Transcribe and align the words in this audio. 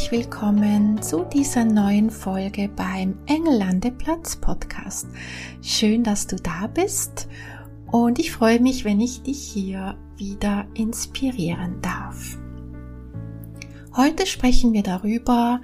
Herzlich 0.00 0.24
willkommen 0.24 1.02
zu 1.02 1.24
dieser 1.24 1.62
neuen 1.62 2.10
Folge 2.10 2.70
beim 2.70 3.18
Engellandeplatz 3.26 4.36
Podcast. 4.36 5.06
Schön, 5.60 6.04
dass 6.04 6.26
du 6.26 6.36
da 6.36 6.68
bist 6.68 7.28
und 7.92 8.18
ich 8.18 8.32
freue 8.32 8.60
mich, 8.60 8.86
wenn 8.86 8.98
ich 8.98 9.22
dich 9.24 9.42
hier 9.42 9.98
wieder 10.16 10.66
inspirieren 10.72 11.82
darf. 11.82 12.38
Heute 13.94 14.26
sprechen 14.26 14.72
wir 14.72 14.82
darüber, 14.82 15.60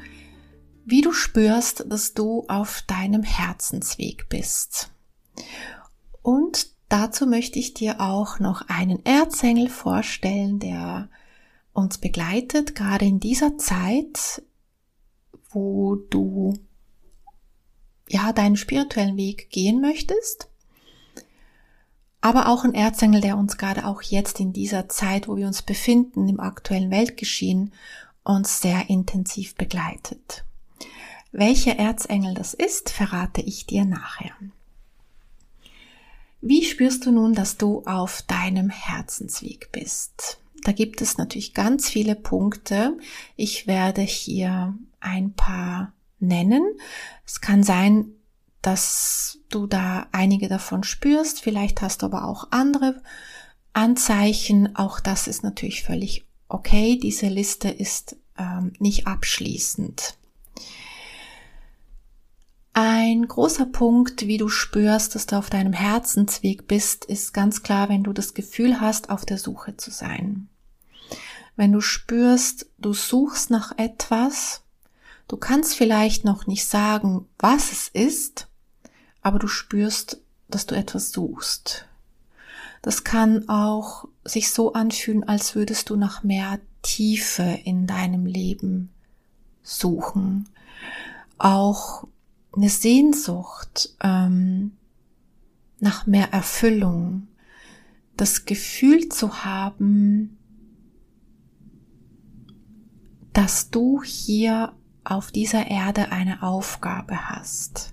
wie 0.84 1.00
du 1.00 1.12
spürst, 1.12 1.86
dass 1.88 2.12
du 2.12 2.44
auf 2.46 2.82
deinem 2.86 3.22
Herzensweg 3.22 4.28
bist. 4.28 4.90
Und 6.20 6.66
dazu 6.90 7.26
möchte 7.26 7.58
ich 7.58 7.72
dir 7.72 8.02
auch 8.02 8.38
noch 8.38 8.68
einen 8.68 9.02
Erzengel 9.06 9.70
vorstellen, 9.70 10.58
der 10.58 11.08
uns 11.76 11.98
begleitet, 11.98 12.74
gerade 12.74 13.04
in 13.04 13.20
dieser 13.20 13.58
Zeit, 13.58 14.42
wo 15.50 15.96
du 15.96 16.58
ja 18.08 18.32
deinen 18.32 18.56
spirituellen 18.56 19.16
Weg 19.16 19.50
gehen 19.50 19.80
möchtest 19.80 20.48
aber 22.26 22.48
auch 22.48 22.64
ein 22.64 22.74
Erzengel, 22.74 23.20
der 23.20 23.38
uns 23.38 23.56
gerade 23.56 23.86
auch 23.86 24.02
jetzt 24.02 24.40
in 24.40 24.52
dieser 24.52 24.88
Zeit, 24.88 25.28
wo 25.28 25.36
wir 25.36 25.46
uns 25.46 25.62
befinden, 25.62 26.28
im 26.28 26.40
aktuellen 26.40 26.90
Weltgeschehen, 26.90 27.72
uns 28.24 28.60
sehr 28.60 28.90
intensiv 28.90 29.54
begleitet. 29.54 30.44
Welcher 31.30 31.78
Erzengel 31.78 32.34
das 32.34 32.52
ist, 32.52 32.90
verrate 32.90 33.42
ich 33.42 33.66
dir 33.66 33.84
nachher. 33.84 34.32
Wie 36.40 36.64
spürst 36.64 37.06
du 37.06 37.12
nun, 37.12 37.32
dass 37.32 37.58
du 37.58 37.84
auf 37.84 38.22
deinem 38.22 38.70
Herzensweg 38.70 39.70
bist? 39.70 40.40
Da 40.66 40.72
gibt 40.72 41.00
es 41.00 41.16
natürlich 41.16 41.54
ganz 41.54 41.88
viele 41.88 42.16
Punkte. 42.16 42.98
Ich 43.36 43.68
werde 43.68 44.00
hier 44.00 44.76
ein 44.98 45.32
paar 45.32 45.92
nennen. 46.18 46.64
Es 47.24 47.40
kann 47.40 47.62
sein, 47.62 48.06
dass 48.62 49.38
du 49.48 49.68
da 49.68 50.08
einige 50.10 50.48
davon 50.48 50.82
spürst. 50.82 51.40
Vielleicht 51.40 51.82
hast 51.82 52.02
du 52.02 52.06
aber 52.06 52.24
auch 52.24 52.48
andere 52.50 53.00
Anzeichen. 53.74 54.74
Auch 54.74 54.98
das 54.98 55.28
ist 55.28 55.44
natürlich 55.44 55.84
völlig 55.84 56.26
okay. 56.48 56.98
Diese 57.00 57.28
Liste 57.28 57.68
ist 57.68 58.16
ähm, 58.36 58.72
nicht 58.80 59.06
abschließend. 59.06 60.16
Ein 62.72 63.28
großer 63.28 63.66
Punkt, 63.66 64.26
wie 64.26 64.38
du 64.38 64.48
spürst, 64.48 65.14
dass 65.14 65.26
du 65.26 65.36
auf 65.36 65.48
deinem 65.48 65.74
Herzensweg 65.74 66.66
bist, 66.66 67.04
ist 67.04 67.32
ganz 67.32 67.62
klar, 67.62 67.88
wenn 67.88 68.02
du 68.02 68.12
das 68.12 68.34
Gefühl 68.34 68.80
hast, 68.80 69.10
auf 69.10 69.24
der 69.24 69.38
Suche 69.38 69.76
zu 69.76 69.92
sein. 69.92 70.48
Wenn 71.56 71.72
du 71.72 71.80
spürst, 71.80 72.66
du 72.78 72.92
suchst 72.92 73.50
nach 73.50 73.76
etwas, 73.78 74.62
du 75.26 75.36
kannst 75.36 75.74
vielleicht 75.74 76.24
noch 76.24 76.46
nicht 76.46 76.66
sagen, 76.66 77.26
was 77.38 77.72
es 77.72 77.88
ist, 77.88 78.48
aber 79.22 79.38
du 79.38 79.48
spürst, 79.48 80.20
dass 80.48 80.66
du 80.66 80.76
etwas 80.76 81.10
suchst. 81.10 81.86
Das 82.82 83.02
kann 83.02 83.48
auch 83.48 84.06
sich 84.24 84.52
so 84.52 84.74
anfühlen, 84.74 85.24
als 85.24 85.54
würdest 85.54 85.90
du 85.90 85.96
nach 85.96 86.22
mehr 86.22 86.60
Tiefe 86.82 87.58
in 87.64 87.86
deinem 87.86 88.26
Leben 88.26 88.90
suchen. 89.62 90.48
Auch 91.38 92.06
eine 92.54 92.68
Sehnsucht 92.68 93.96
ähm, 94.00 94.76
nach 95.80 96.06
mehr 96.06 96.32
Erfüllung. 96.32 97.26
Das 98.16 98.44
Gefühl 98.44 99.08
zu 99.08 99.44
haben, 99.44 100.35
dass 103.36 103.68
du 103.68 104.02
hier 104.02 104.72
auf 105.04 105.30
dieser 105.30 105.66
Erde 105.66 106.10
eine 106.10 106.42
Aufgabe 106.42 107.28
hast. 107.28 107.92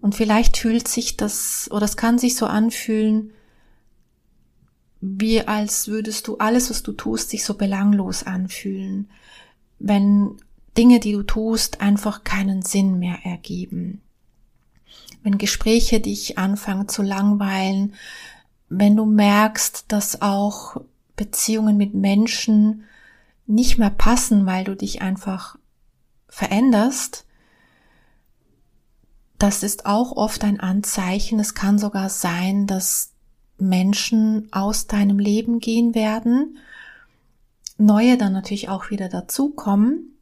Und 0.00 0.16
vielleicht 0.16 0.56
fühlt 0.56 0.88
sich 0.88 1.16
das, 1.16 1.68
oder 1.70 1.84
es 1.84 1.96
kann 1.96 2.18
sich 2.18 2.34
so 2.34 2.46
anfühlen, 2.46 3.30
wie 5.00 5.46
als 5.46 5.86
würdest 5.86 6.26
du 6.26 6.38
alles, 6.38 6.70
was 6.70 6.82
du 6.82 6.90
tust, 6.90 7.30
sich 7.30 7.44
so 7.44 7.54
belanglos 7.54 8.24
anfühlen. 8.24 9.08
Wenn 9.78 10.32
Dinge, 10.76 10.98
die 10.98 11.12
du 11.12 11.22
tust, 11.22 11.80
einfach 11.80 12.24
keinen 12.24 12.62
Sinn 12.62 12.98
mehr 12.98 13.18
ergeben. 13.22 14.00
Wenn 15.22 15.38
Gespräche 15.38 16.00
dich 16.00 16.36
anfangen 16.36 16.88
zu 16.88 17.02
langweilen, 17.02 17.94
wenn 18.68 18.96
du 18.96 19.04
merkst, 19.04 19.84
dass 19.86 20.20
auch 20.20 20.80
Beziehungen 21.14 21.76
mit 21.76 21.94
Menschen 21.94 22.82
nicht 23.46 23.78
mehr 23.78 23.90
passen, 23.90 24.46
weil 24.46 24.64
du 24.64 24.76
dich 24.76 25.02
einfach 25.02 25.56
veränderst, 26.28 27.26
das 29.38 29.64
ist 29.64 29.86
auch 29.86 30.12
oft 30.12 30.44
ein 30.44 30.60
Anzeichen. 30.60 31.40
Es 31.40 31.54
kann 31.54 31.76
sogar 31.76 32.08
sein, 32.08 32.68
dass 32.68 33.12
Menschen 33.58 34.48
aus 34.52 34.86
deinem 34.86 35.18
Leben 35.18 35.58
gehen 35.58 35.96
werden, 35.96 36.58
neue 37.76 38.16
dann 38.16 38.32
natürlich 38.32 38.68
auch 38.68 38.90
wieder 38.90 39.08
dazukommen. 39.08 40.16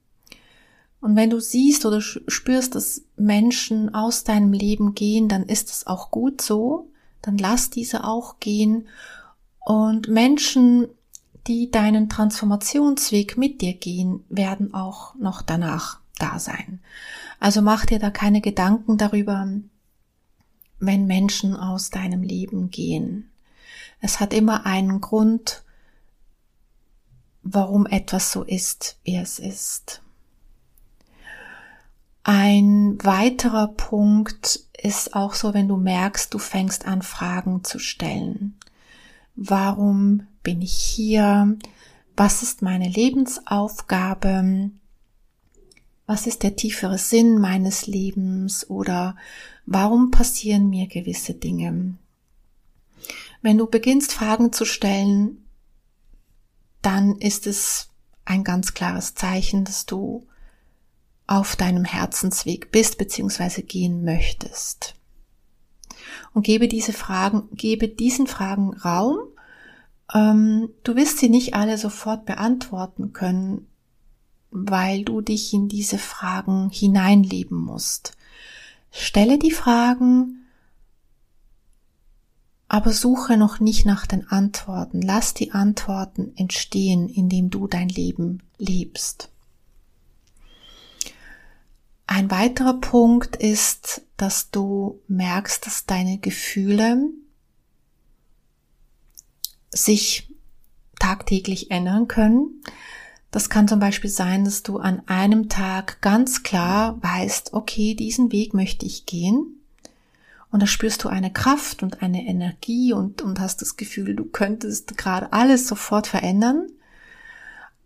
Und 1.03 1.17
wenn 1.17 1.31
du 1.31 1.41
siehst 1.41 1.85
oder 1.85 2.01
spürst, 2.01 2.75
dass 2.75 3.03
Menschen 3.17 3.95
aus 3.95 4.25
deinem 4.25 4.53
Leben 4.53 4.95
gehen, 4.95 5.29
dann 5.29 5.45
ist 5.45 5.71
es 5.71 5.87
auch 5.87 6.11
gut 6.11 6.41
so. 6.41 6.89
Dann 7.23 7.39
lass 7.39 7.71
diese 7.71 8.05
auch 8.05 8.39
gehen. 8.41 8.89
Und 9.61 10.09
Menschen, 10.09 10.89
die 11.47 11.71
deinen 11.71 12.09
Transformationsweg 12.09 13.37
mit 13.37 13.61
dir 13.61 13.75
gehen, 13.75 14.25
werden 14.29 14.75
auch 14.75 15.15
noch 15.15 15.43
danach 15.43 16.01
da 16.19 16.39
sein. 16.39 16.81
Also 17.39 17.63
mach 17.63 17.87
dir 17.87 17.99
da 17.99 18.11
keine 18.11 18.41
Gedanken 18.41 18.99
darüber, 18.99 19.49
wenn 20.79 21.07
Menschen 21.07 21.57
aus 21.57 21.91
deinem 21.91 22.23
Leben 22.23 22.71
gehen. 22.71 23.31
Es 24.01 24.21
hat 24.21 24.33
immer 24.33 24.67
einen 24.67 25.01
Grund, 25.01 25.63
warum 27.43 27.87
etwas 27.87 28.33
so 28.33 28.43
ist, 28.43 28.99
wie 29.05 29.17
es 29.17 29.39
ist. 29.39 30.03
Ein 32.23 32.99
weiterer 33.03 33.69
Punkt 33.69 34.61
ist 34.83 35.15
auch 35.15 35.35
so, 35.35 35.55
wenn 35.55 35.69
du 35.69 35.77
merkst, 35.77 36.33
du 36.33 36.39
fängst 36.39 36.87
an 36.87 37.03
Fragen 37.03 37.65
zu 37.65 37.79
stellen. 37.79 38.59
Warum 39.37 40.27
bin 40.43 40.63
ich 40.63 40.73
hier? 40.73 41.57
Was 42.17 42.43
ist 42.43 42.63
meine 42.63 42.89
Lebensaufgabe? 42.89 44.71
was 46.11 46.27
ist 46.27 46.43
der 46.43 46.57
tiefere 46.57 46.99
Sinn 46.99 47.39
meines 47.39 47.87
Lebens 47.87 48.69
oder 48.69 49.15
warum 49.65 50.11
passieren 50.11 50.69
mir 50.69 50.89
gewisse 50.89 51.35
Dinge. 51.35 51.95
Wenn 53.43 53.57
du 53.57 53.69
beginnst 53.69 54.13
Fragen 54.13 54.53
zu 54.53 54.65
stellen, 54.65 55.47
dann 56.83 57.15
ist 57.19 57.47
es 57.47 57.91
ein 58.25 58.43
ganz 58.43 58.75
klares 58.75 59.15
Zeichen, 59.15 59.65
dass 59.65 59.87
du 59.87 60.27
auf 61.29 61.55
deinem 61.55 61.85
Herzensweg 61.85 62.73
bist 62.73 62.99
bzw. 62.99 63.63
gehen 63.63 64.03
möchtest. 64.03 64.97
Und 66.35 66.45
gebe 66.45 66.67
diese 66.67 66.93
Fragen, 66.93 67.51
gebe 67.53 67.87
diesen 67.87 68.27
Fragen 68.27 68.75
Raum. 68.75 69.21
Ähm, 70.13 70.71
du 70.83 70.97
wirst 70.97 71.19
sie 71.19 71.29
nicht 71.29 71.55
alle 71.55 71.79
sofort 71.79 72.25
beantworten 72.25 73.13
können, 73.13 73.67
weil 74.51 75.05
du 75.05 75.21
dich 75.21 75.53
in 75.53 75.69
diese 75.69 75.99
Fragen 75.99 76.71
hineinleben 76.71 77.59
musst. 77.59 78.17
Stelle 78.91 79.39
die 79.39 79.53
Fragen, 79.53 80.47
aber 82.67 82.93
suche 82.93 83.37
noch 83.37 83.61
nicht 83.61 83.87
nach 83.87 84.07
den 84.07 84.29
Antworten. 84.29 85.03
Lass 85.03 85.35
die 85.35 85.53
Antworten 85.53 86.33
entstehen, 86.37 87.09
indem 87.09 87.51
du 87.51 87.67
dein 87.67 87.89
Leben 87.89 88.43
lebst. 88.59 89.31
Ein 92.07 92.31
weiterer 92.31 92.75
Punkt 92.75 93.37
ist, 93.37 94.03
dass 94.17 94.51
du 94.51 95.01
merkst, 95.07 95.65
dass 95.65 95.87
deine 95.87 96.19
Gefühle 96.19 97.11
sich 99.71 100.29
tagtäglich 100.99 101.71
ändern 101.71 102.09
können 102.09 102.63
Das 103.31 103.49
kann 103.49 103.69
zum 103.69 103.79
Beispiel 103.79 104.11
sein, 104.11 104.45
dass 104.45 104.63
du 104.63 104.79
an 104.79 105.03
einem 105.07 105.49
Tag 105.49 106.01
ganz 106.01 106.43
klar 106.43 106.99
weißt, 107.03 107.55
okay, 107.55 107.95
diesen 107.95 108.33
Weg 108.33 108.55
möchte 108.55 108.85
ich 108.87 109.07
gehen. 109.07 109.61
Und 110.51 110.61
da 110.61 110.67
spürst 110.67 111.05
du 111.05 111.09
eine 111.09 111.33
Kraft 111.33 111.85
und 111.85 112.03
eine 112.03 112.27
Energie 112.27 112.93
und, 112.93 113.23
und 113.23 113.39
hast 113.39 113.63
das 113.63 113.77
Gefühl, 113.77 114.17
du 114.17 114.25
könntest 114.25 114.99
gerade 114.99 115.33
alles 115.33 115.69
sofort 115.69 116.09
verändern. 116.09 116.67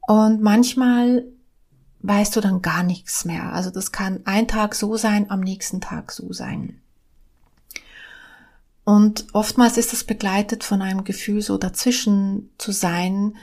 Und 0.06 0.40
manchmal 0.40 1.24
weißt 2.00 2.36
du 2.36 2.40
dann 2.40 2.62
gar 2.62 2.82
nichts 2.82 3.24
mehr. 3.24 3.52
Also 3.52 3.70
das 3.70 3.92
kann 3.92 4.20
ein 4.24 4.48
Tag 4.48 4.74
so 4.74 4.96
sein, 4.96 5.30
am 5.30 5.40
nächsten 5.40 5.80
Tag 5.82 6.10
so 6.10 6.32
sein. 6.32 6.80
Und 8.84 9.26
oftmals 9.32 9.78
ist 9.78 9.92
es 9.92 10.04
begleitet 10.04 10.62
von 10.62 10.82
einem 10.82 11.04
Gefühl, 11.04 11.40
so 11.40 11.56
dazwischen 11.56 12.50
zu 12.58 12.72
sein, 12.72 13.34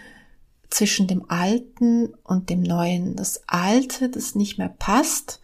zwischen 0.70 1.08
dem 1.08 1.30
Alten 1.30 2.14
und 2.24 2.50
dem 2.50 2.62
Neuen. 2.62 3.16
Das 3.16 3.42
Alte, 3.48 4.10
das 4.10 4.36
nicht 4.36 4.58
mehr 4.58 4.70
passt 4.70 5.42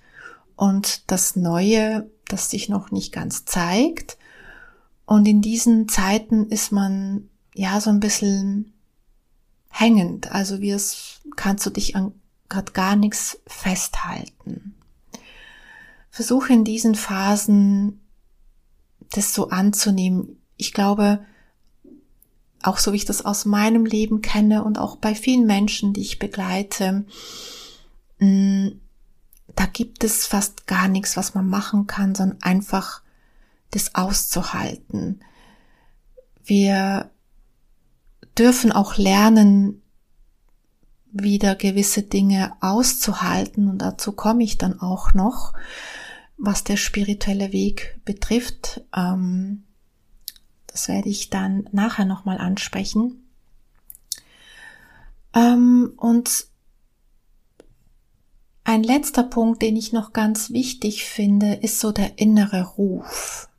und 0.56 1.10
das 1.12 1.36
Neue, 1.36 2.10
das 2.28 2.50
sich 2.50 2.70
noch 2.70 2.92
nicht 2.92 3.12
ganz 3.12 3.46
zeigt. 3.46 4.18
Und 5.06 5.28
in 5.28 5.42
diesen 5.42 5.90
Zeiten 5.90 6.48
ist 6.48 6.72
man 6.72 7.30
ja 7.54 7.82
so 7.82 7.90
ein 7.90 8.00
bisschen 8.00 8.74
hängend. 9.70 10.32
Also 10.32 10.62
wie 10.62 10.72
es 10.72 11.22
kannst 11.36 11.66
du 11.66 11.70
dich 11.70 11.96
an 11.96 12.14
gerade 12.50 12.72
gar 12.72 12.96
nichts 12.96 13.40
festhalten. 13.46 14.76
Versuche 16.10 16.54
in 16.54 16.64
diesen 16.64 16.96
Phasen 16.96 18.07
das 19.12 19.34
so 19.34 19.50
anzunehmen. 19.50 20.42
Ich 20.58 20.74
glaube, 20.74 21.26
auch 22.64 22.78
so 22.78 22.94
wie 22.94 22.98
ich 22.98 23.06
das 23.06 23.24
aus 23.24 23.46
meinem 23.46 23.86
Leben 23.86 24.22
kenne 24.22 24.64
und 24.64 24.78
auch 24.78 24.98
bei 24.98 25.16
vielen 25.16 25.46
Menschen, 25.46 25.94
die 25.94 26.02
ich 26.02 26.20
begleite, 26.20 27.06
mm, 28.20 28.70
da 29.56 29.66
gibt 29.66 30.04
es 30.04 30.26
fast 30.28 30.68
gar 30.68 30.88
nichts, 30.88 31.18
was 31.18 31.34
man 31.34 31.48
machen 31.48 31.88
kann, 31.88 32.14
sondern 32.14 32.42
einfach 32.42 33.02
das 33.72 33.96
auszuhalten. 33.96 35.22
Wir 36.44 37.10
dürfen 38.38 38.72
auch 38.72 38.98
lernen, 38.98 39.82
wieder 41.12 41.56
gewisse 41.56 42.04
Dinge 42.04 42.54
auszuhalten 42.62 43.70
und 43.70 43.80
dazu 43.80 44.12
komme 44.12 44.44
ich 44.44 44.58
dann 44.58 44.80
auch 44.80 45.14
noch, 45.14 45.54
was 46.38 46.64
der 46.64 46.78
spirituelle 46.78 47.52
Weg 47.52 48.00
betrifft. 48.06 48.82
Ähm, 48.96 49.64
das 50.68 50.88
werde 50.88 51.10
ich 51.10 51.30
dann 51.30 51.68
nachher 51.72 52.06
nochmal 52.06 52.38
ansprechen. 52.38 53.28
Ähm, 55.34 55.94
und 55.98 56.48
ein 58.64 58.84
letzter 58.84 59.24
Punkt, 59.24 59.62
den 59.62 59.76
ich 59.76 59.94
noch 59.94 60.14
ganz 60.14 60.52
wichtig 60.52 61.06
finde, 61.06 61.54
ist 61.54 61.80
so 61.80 61.92
der 61.92 62.20
innere 62.20 62.64
Ruf. 62.64 63.50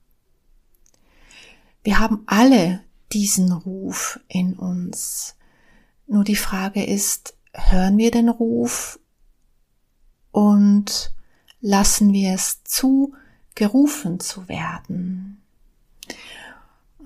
Wir 1.83 1.99
haben 1.99 2.23
alle 2.27 2.85
diesen 3.13 3.53
Ruf 3.53 4.21
in 4.29 4.55
uns. 4.55 5.35
Nur 6.07 6.25
die 6.25 6.37
Frage 6.37 6.85
ist, 6.85 7.35
hören 7.53 7.97
wir 7.97 8.11
den 8.11 8.29
Ruf 8.29 9.01
und 10.31 11.13
lassen 11.61 12.13
wir 12.13 12.35
es 12.35 12.63
zu, 12.65 13.15
gerufen 13.55 14.21
zu 14.21 14.49
werden? 14.49 15.43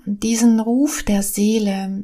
Und 0.05 0.23
diesen 0.23 0.59
Ruf 0.59 1.03
der 1.03 1.23
Seele, 1.23 2.03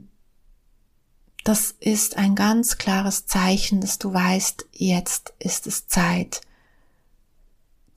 das 1.43 1.75
ist 1.79 2.17
ein 2.17 2.35
ganz 2.35 2.77
klares 2.77 3.25
Zeichen, 3.25 3.81
dass 3.81 3.99
du 3.99 4.13
weißt, 4.13 4.67
jetzt 4.73 5.33
ist 5.39 5.67
es 5.67 5.87
Zeit, 5.87 6.41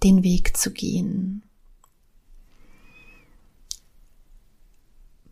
den 0.02 0.22
Weg 0.22 0.56
zu 0.56 0.72
gehen. 0.72 1.43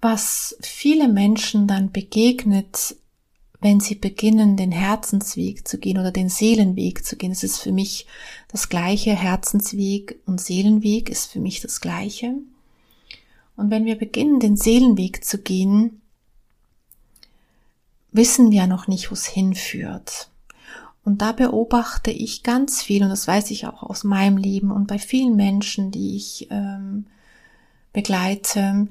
Was 0.01 0.57
viele 0.63 1.09
Menschen 1.09 1.67
dann 1.67 1.93
begegnet, 1.93 2.97
wenn 3.61 3.81
sie 3.81 3.95
beginnen, 3.95 4.57
den 4.57 4.73
Herzensweg 4.73 5.69
zu 5.69 5.79
gehen 5.79 5.99
oder 5.99 6.13
den 6.13 6.29
Seelenweg 6.29 7.05
zu 7.05 7.17
gehen, 7.17 7.33
es 7.33 7.43
ist 7.43 7.59
für 7.59 7.73
mich 7.73 8.07
das 8.49 8.69
gleiche, 8.69 9.15
Herzensweg 9.15 10.19
und 10.27 10.41
Seelenweg 10.41 11.11
ist 11.11 11.31
für 11.31 11.41
mich 11.41 11.61
das 11.61 11.81
gleiche. 11.81 12.35
Und 13.57 13.71
wenn 13.71 13.85
wir 13.85 13.97
beginnen, 13.97 14.41
den 14.41 14.57
Seelenweg 14.57 15.25
zu 15.25 15.39
gehen, 15.39 16.01
wissen 18.13 18.51
wir 18.51 18.67
noch 18.67 18.89
nicht, 18.89 19.11
wo 19.11 19.15
es 19.15 19.27
hinführt. 19.27 20.31
Und 21.05 21.21
da 21.21 21.33
beobachte 21.33 22.11
ich 22.11 22.43
ganz 22.43 22.83
viel, 22.83 23.03
und 23.03 23.11
das 23.11 23.27
weiß 23.27 23.51
ich 23.51 23.67
auch 23.67 23.83
aus 23.83 24.05
meinem 24.05 24.37
Leben 24.37 24.71
und 24.71 24.87
bei 24.87 24.99
vielen 24.99 25.37
Menschen, 25.37 25.91
die 25.91 26.17
ich 26.17 26.49
ähm, 26.51 27.07
begleite, 27.93 28.89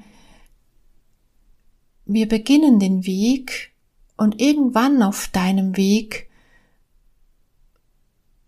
wir 2.06 2.28
beginnen 2.28 2.80
den 2.80 3.06
Weg 3.06 3.72
und 4.20 4.42
irgendwann 4.42 5.02
auf 5.02 5.30
deinem 5.30 5.78
Weg, 5.78 6.30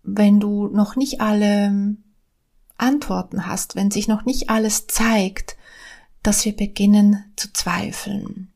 wenn 0.02 0.38
du 0.38 0.68
noch 0.68 0.96
nicht 0.96 1.22
alle 1.22 1.96
Antworten 2.76 3.46
hast, 3.46 3.74
wenn 3.74 3.90
sich 3.90 4.06
noch 4.06 4.26
nicht 4.26 4.50
alles 4.50 4.86
zeigt, 4.86 5.56
dass 6.22 6.44
wir 6.44 6.54
beginnen 6.54 7.24
zu 7.36 7.54
zweifeln. 7.54 8.52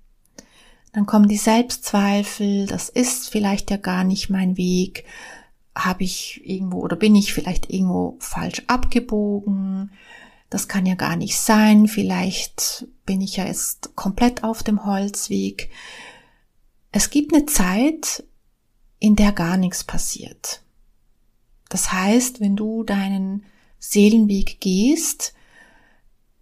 Dann 0.92 1.06
kommen 1.06 1.26
die 1.28 1.38
Selbstzweifel, 1.38 2.66
das 2.66 2.90
ist 2.90 3.30
vielleicht 3.30 3.70
ja 3.70 3.78
gar 3.78 4.04
nicht 4.04 4.28
mein 4.28 4.58
Weg, 4.58 5.04
habe 5.74 6.04
ich 6.04 6.42
irgendwo 6.44 6.80
oder 6.80 6.96
bin 6.96 7.14
ich 7.14 7.32
vielleicht 7.32 7.70
irgendwo 7.70 8.16
falsch 8.18 8.62
abgebogen, 8.66 9.90
das 10.50 10.68
kann 10.68 10.84
ja 10.84 10.96
gar 10.96 11.16
nicht 11.16 11.38
sein, 11.38 11.88
vielleicht 11.88 12.86
bin 13.06 13.22
ich 13.22 13.36
ja 13.36 13.46
jetzt 13.46 13.96
komplett 13.96 14.44
auf 14.44 14.62
dem 14.62 14.84
Holzweg. 14.84 15.70
Es 16.96 17.10
gibt 17.10 17.34
eine 17.34 17.44
Zeit, 17.44 18.24
in 18.98 19.16
der 19.16 19.32
gar 19.32 19.58
nichts 19.58 19.84
passiert. 19.84 20.62
Das 21.68 21.92
heißt, 21.92 22.40
wenn 22.40 22.56
du 22.56 22.84
deinen 22.84 23.44
Seelenweg 23.78 24.62
gehst, 24.62 25.34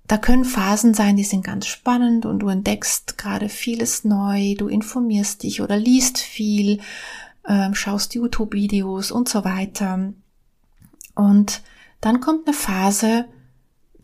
da 0.06 0.16
können 0.16 0.44
Phasen 0.44 0.94
sein, 0.94 1.16
die 1.16 1.24
sind 1.24 1.42
ganz 1.42 1.66
spannend 1.66 2.24
und 2.24 2.38
du 2.38 2.46
entdeckst 2.50 3.18
gerade 3.18 3.48
vieles 3.48 4.04
neu, 4.04 4.54
du 4.54 4.68
informierst 4.68 5.42
dich 5.42 5.60
oder 5.60 5.76
liest 5.76 6.18
viel, 6.18 6.78
äh, 7.42 7.74
schaust 7.74 8.14
YouTube-Videos 8.14 9.10
und 9.10 9.28
so 9.28 9.44
weiter. 9.44 10.12
Und 11.16 11.62
dann 12.00 12.20
kommt 12.20 12.46
eine 12.46 12.54
Phase, 12.54 13.24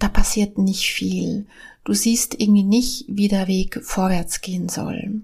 da 0.00 0.08
passiert 0.08 0.58
nicht 0.58 0.90
viel. 0.90 1.46
Du 1.84 1.94
siehst 1.94 2.40
irgendwie 2.40 2.64
nicht, 2.64 3.04
wie 3.06 3.28
der 3.28 3.46
Weg 3.46 3.80
vorwärts 3.84 4.40
gehen 4.40 4.68
soll. 4.68 5.22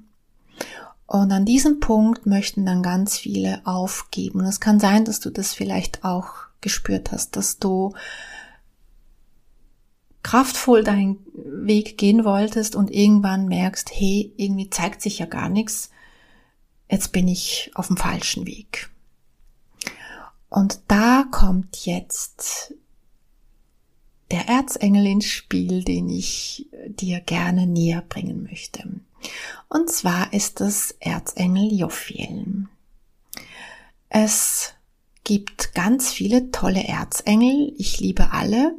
Und 1.06 1.30
an 1.30 1.44
diesem 1.44 1.80
Punkt 1.80 2.26
möchten 2.26 2.66
dann 2.66 2.82
ganz 2.82 3.16
viele 3.16 3.60
aufgeben. 3.64 4.40
Und 4.40 4.46
es 4.46 4.60
kann 4.60 4.80
sein, 4.80 5.04
dass 5.04 5.20
du 5.20 5.30
das 5.30 5.54
vielleicht 5.54 6.04
auch 6.04 6.30
gespürt 6.60 7.12
hast, 7.12 7.36
dass 7.36 7.58
du 7.58 7.94
kraftvoll 10.25 10.82
deinen 10.82 11.18
Weg 11.34 11.96
gehen 11.98 12.25
wolltest 12.25 12.75
und 12.75 12.90
irgendwann 12.90 13.46
merkst, 13.46 13.90
hey, 13.92 14.32
irgendwie 14.36 14.68
zeigt 14.68 15.00
sich 15.00 15.20
ja 15.20 15.26
gar 15.26 15.48
nichts, 15.48 15.90
jetzt 16.90 17.12
bin 17.12 17.28
ich 17.28 17.70
auf 17.76 17.86
dem 17.86 17.96
falschen 17.96 18.44
Weg. 18.44 18.90
Und 20.48 20.80
da 20.88 21.25
kommt 21.30 21.86
jetzt 21.86 22.75
der 24.32 24.48
Erzengel 24.48 25.06
ins 25.06 25.26
Spiel, 25.26 25.84
den 25.84 26.08
ich 26.08 26.66
dir 26.88 27.20
gerne 27.20 27.68
näher 27.68 28.02
bringen 28.08 28.42
möchte. 28.42 28.82
Und 29.68 29.90
zwar 29.90 30.33
ist 30.33 30.61
es 30.61 30.97
Erzengel 31.00 31.73
Jophiel. 31.73 32.66
Es 34.09 34.75
gibt 35.25 35.75
ganz 35.75 36.12
viele 36.12 36.50
tolle 36.50 36.85
Erzengel. 36.85 37.73
Ich 37.76 38.00
liebe 38.00 38.33
alle. 38.33 38.75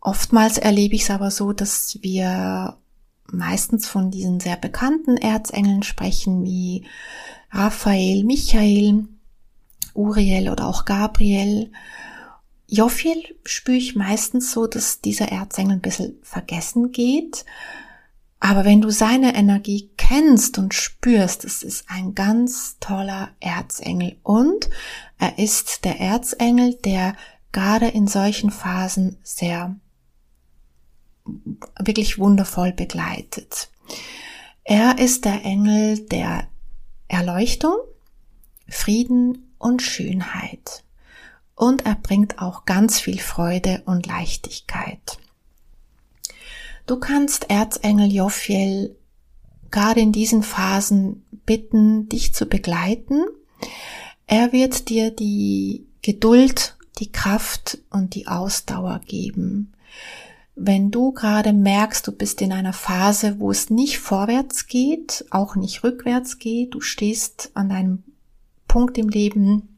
Oftmals 0.00 0.58
erlebe 0.58 0.94
ich 0.94 1.02
es 1.02 1.10
aber 1.10 1.30
so, 1.30 1.52
dass 1.52 1.98
wir 2.02 2.76
meistens 3.32 3.88
von 3.88 4.10
diesen 4.10 4.40
sehr 4.40 4.56
bekannten 4.56 5.16
Erzengeln 5.16 5.82
sprechen, 5.82 6.44
wie 6.44 6.86
Raphael, 7.50 8.24
Michael, 8.24 9.08
Uriel 9.94 10.50
oder 10.50 10.66
auch 10.66 10.84
Gabriel. 10.84 11.72
Jophiel 12.68 13.22
spüre 13.44 13.78
ich 13.78 13.96
meistens 13.96 14.52
so, 14.52 14.66
dass 14.66 15.00
dieser 15.00 15.28
Erzengel 15.28 15.76
ein 15.76 15.80
bisschen 15.80 16.18
vergessen 16.22 16.92
geht. 16.92 17.44
Aber 18.38 18.64
wenn 18.64 18.80
du 18.80 18.90
seine 18.90 19.34
Energie 19.34 19.90
kennst 19.96 20.58
und 20.58 20.74
spürst, 20.74 21.44
es 21.44 21.62
ist 21.62 21.86
ein 21.88 22.14
ganz 22.14 22.76
toller 22.80 23.30
Erzengel 23.40 24.18
und 24.22 24.68
er 25.18 25.38
ist 25.38 25.84
der 25.84 26.00
Erzengel, 26.00 26.74
der 26.74 27.16
gerade 27.52 27.88
in 27.88 28.06
solchen 28.06 28.50
Phasen 28.50 29.18
sehr 29.22 29.74
wirklich 31.78 32.18
wundervoll 32.18 32.72
begleitet. 32.72 33.70
Er 34.64 34.98
ist 34.98 35.24
der 35.24 35.44
Engel 35.44 36.06
der 36.06 36.48
Erleuchtung. 37.08 37.76
Frieden 38.68 39.54
und 39.58 39.80
Schönheit. 39.80 40.84
Und 41.54 41.86
er 41.86 41.94
bringt 41.94 42.40
auch 42.42 42.64
ganz 42.64 43.00
viel 43.00 43.18
Freude 43.18 43.82
und 43.86 44.06
Leichtigkeit. 44.06 45.18
Du 46.86 46.96
kannst 46.96 47.50
Erzengel 47.50 48.12
Jophiel 48.12 48.96
gerade 49.70 50.00
in 50.00 50.12
diesen 50.12 50.42
Phasen 50.44 51.24
bitten, 51.44 52.08
dich 52.08 52.32
zu 52.32 52.46
begleiten. 52.46 53.24
Er 54.26 54.52
wird 54.52 54.88
dir 54.88 55.10
die 55.10 55.86
Geduld, 56.02 56.76
die 56.98 57.10
Kraft 57.10 57.78
und 57.90 58.14
die 58.14 58.28
Ausdauer 58.28 59.00
geben. 59.04 59.72
Wenn 60.54 60.90
du 60.90 61.12
gerade 61.12 61.52
merkst, 61.52 62.06
du 62.06 62.12
bist 62.12 62.40
in 62.40 62.52
einer 62.52 62.72
Phase, 62.72 63.40
wo 63.40 63.50
es 63.50 63.68
nicht 63.68 63.98
vorwärts 63.98 64.68
geht, 64.68 65.24
auch 65.30 65.56
nicht 65.56 65.84
rückwärts 65.84 66.38
geht, 66.38 66.74
du 66.74 66.80
stehst 66.80 67.50
an 67.54 67.72
einem 67.72 68.04
Punkt 68.68 68.96
im 68.96 69.08
Leben, 69.08 69.76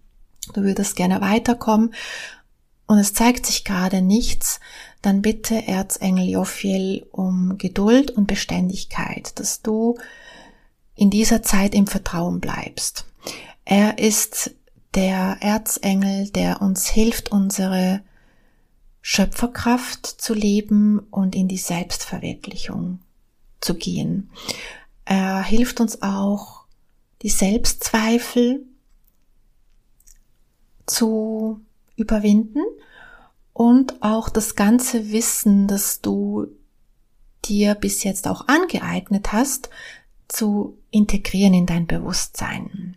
du 0.52 0.62
würdest 0.62 0.94
gerne 0.94 1.20
weiterkommen 1.20 1.94
und 2.88 2.99
es 2.99 3.12
zeigt 3.12 3.47
sich 3.47 3.64
gerade 3.64 4.02
nichts, 4.02 4.61
dann 5.02 5.23
bitte 5.23 5.68
Erzengel 5.68 6.28
Jophiel 6.28 7.07
um 7.12 7.59
Geduld 7.59 8.11
und 8.11 8.26
Beständigkeit, 8.26 9.38
dass 9.38 9.62
du 9.62 9.99
in 10.97 11.11
dieser 11.11 11.42
Zeit 11.42 11.75
im 11.75 11.87
Vertrauen 11.87 12.40
bleibst. 12.40 13.04
Er 13.64 13.99
ist 13.99 14.52
der 14.95 15.37
Erzengel, 15.40 16.30
der 16.30 16.62
uns 16.62 16.88
hilft, 16.88 17.30
unsere 17.30 18.00
Schöpferkraft 19.02 20.07
zu 20.07 20.33
leben 20.33 20.99
und 21.11 21.37
in 21.37 21.47
die 21.47 21.59
Selbstverwirklichung 21.59 23.00
zu 23.61 23.75
gehen. 23.75 24.30
Er 25.04 25.42
hilft 25.42 25.80
uns 25.80 26.00
auch, 26.00 26.64
die 27.21 27.28
Selbstzweifel 27.28 28.64
zu 30.87 31.61
überwinden 31.98 32.62
und 33.52 34.02
auch 34.02 34.28
das 34.28 34.54
ganze 34.54 35.10
Wissen, 35.10 35.66
das 35.66 36.00
du 36.00 36.46
dir 37.44 37.74
bis 37.74 38.04
jetzt 38.04 38.28
auch 38.28 38.46
angeeignet 38.48 39.32
hast, 39.32 39.70
zu 40.28 40.78
integrieren 40.90 41.54
in 41.54 41.66
dein 41.66 41.86
Bewusstsein. 41.86 42.96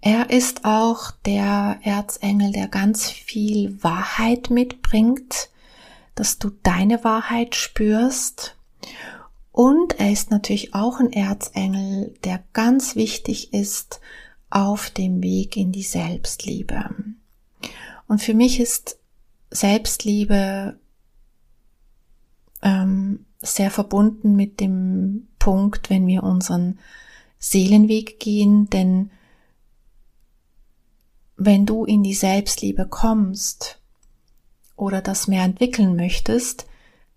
Er 0.00 0.30
ist 0.30 0.64
auch 0.64 1.10
der 1.24 1.80
Erzengel, 1.82 2.52
der 2.52 2.68
ganz 2.68 3.10
viel 3.10 3.82
Wahrheit 3.82 4.50
mitbringt, 4.50 5.50
dass 6.14 6.38
du 6.38 6.50
deine 6.62 7.02
Wahrheit 7.02 7.54
spürst. 7.56 8.56
Und 9.50 9.98
er 9.98 10.12
ist 10.12 10.30
natürlich 10.30 10.74
auch 10.74 11.00
ein 11.00 11.12
Erzengel, 11.12 12.14
der 12.24 12.42
ganz 12.52 12.94
wichtig 12.94 13.52
ist 13.52 14.00
auf 14.48 14.90
dem 14.90 15.22
Weg 15.22 15.56
in 15.56 15.72
die 15.72 15.82
Selbstliebe. 15.82 16.90
Und 18.08 18.22
für 18.22 18.34
mich 18.34 18.60
ist 18.60 18.98
Selbstliebe 19.50 20.78
ähm, 22.62 23.26
sehr 23.38 23.70
verbunden 23.70 24.34
mit 24.34 24.60
dem 24.60 25.28
Punkt, 25.38 25.90
wenn 25.90 26.06
wir 26.06 26.22
unseren 26.22 26.78
Seelenweg 27.38 28.18
gehen, 28.18 28.68
denn 28.70 29.10
wenn 31.36 31.66
du 31.66 31.84
in 31.84 32.02
die 32.02 32.14
Selbstliebe 32.14 32.86
kommst 32.88 33.80
oder 34.74 35.02
das 35.02 35.28
mehr 35.28 35.44
entwickeln 35.44 35.94
möchtest, 35.94 36.66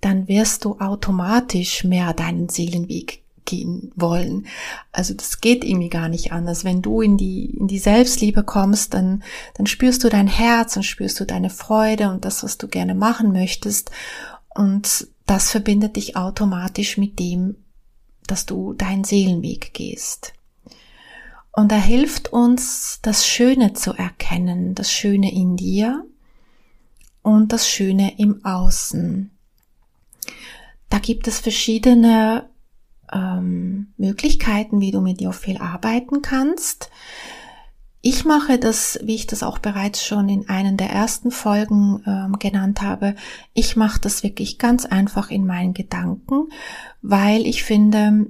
dann 0.01 0.27
wirst 0.27 0.65
du 0.65 0.79
automatisch 0.79 1.83
mehr 1.83 2.13
deinen 2.13 2.49
Seelenweg 2.49 3.23
gehen 3.45 3.91
wollen. 3.95 4.47
Also 4.91 5.13
das 5.13 5.41
geht 5.41 5.63
irgendwie 5.63 5.89
gar 5.89 6.09
nicht 6.09 6.31
anders. 6.31 6.63
Wenn 6.63 6.81
du 6.81 7.01
in 7.01 7.17
die, 7.17 7.45
in 7.57 7.67
die 7.67 7.79
Selbstliebe 7.79 8.43
kommst, 8.43 8.93
dann, 8.93 9.23
dann 9.55 9.67
spürst 9.67 10.03
du 10.03 10.09
dein 10.09 10.27
Herz 10.27 10.75
und 10.75 10.83
spürst 10.83 11.19
du 11.19 11.25
deine 11.25 11.49
Freude 11.49 12.09
und 12.09 12.25
das, 12.25 12.43
was 12.43 12.57
du 12.57 12.67
gerne 12.67 12.95
machen 12.95 13.31
möchtest. 13.31 13.91
Und 14.49 15.07
das 15.25 15.51
verbindet 15.51 15.95
dich 15.95 16.15
automatisch 16.15 16.97
mit 16.97 17.19
dem, 17.19 17.55
dass 18.27 18.45
du 18.45 18.73
deinen 18.73 19.03
Seelenweg 19.03 19.73
gehst. 19.73 20.33
Und 21.51 21.71
er 21.71 21.81
hilft 21.81 22.31
uns, 22.31 22.99
das 23.01 23.27
Schöne 23.27 23.73
zu 23.73 23.93
erkennen, 23.93 24.75
das 24.75 24.91
Schöne 24.91 25.33
in 25.33 25.57
dir 25.57 26.05
und 27.21 27.51
das 27.51 27.67
Schöne 27.67 28.17
im 28.17 28.43
Außen. 28.45 29.31
Da 30.89 30.99
gibt 30.99 31.27
es 31.27 31.39
verschiedene 31.39 32.49
ähm, 33.13 33.93
Möglichkeiten, 33.97 34.79
wie 34.81 34.91
du 34.91 35.01
mit 35.01 35.19
dir 35.19 35.31
viel 35.31 35.57
arbeiten 35.57 36.21
kannst. 36.21 36.89
Ich 38.01 38.23
mache 38.23 38.57
das, 38.57 38.97
wie 39.03 39.15
ich 39.15 39.27
das 39.27 39.43
auch 39.43 39.59
bereits 39.59 40.05
schon 40.05 40.29
in 40.29 40.47
einer 40.47 40.71
der 40.71 40.89
ersten 40.89 41.31
Folgen 41.31 42.01
ähm, 42.07 42.39
genannt 42.39 42.81
habe, 42.81 43.15
ich 43.53 43.75
mache 43.75 43.99
das 43.99 44.23
wirklich 44.23 44.57
ganz 44.57 44.85
einfach 44.85 45.29
in 45.29 45.45
meinen 45.45 45.73
Gedanken, 45.73 46.47
weil 47.01 47.45
ich 47.45 47.63
finde, 47.63 48.27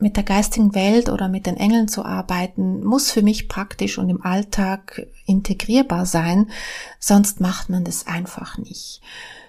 mit 0.00 0.16
der 0.16 0.24
geistigen 0.24 0.74
Welt 0.74 1.08
oder 1.08 1.28
mit 1.28 1.46
den 1.46 1.56
Engeln 1.56 1.88
zu 1.88 2.04
arbeiten, 2.04 2.84
muss 2.84 3.10
für 3.10 3.22
mich 3.22 3.48
praktisch 3.48 3.98
und 3.98 4.10
im 4.10 4.22
Alltag 4.22 5.06
integrierbar 5.26 6.06
sein, 6.06 6.50
sonst 6.98 7.40
macht 7.40 7.68
man 7.68 7.84
das 7.84 8.06
einfach 8.06 8.58
nicht. 8.58 9.00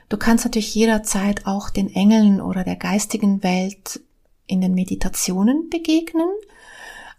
Du 0.08 0.18
kannst 0.18 0.46
natürlich 0.46 0.74
jederzeit 0.74 1.46
auch 1.46 1.70
den 1.70 1.94
Engeln 1.94 2.42
oder 2.42 2.64
der 2.64 2.78
geistigen 2.78 3.44
Welt 3.44 4.02
in 4.50 4.62
den 4.62 4.74
Meditationen 4.74 5.70
begegnen, 5.70 6.30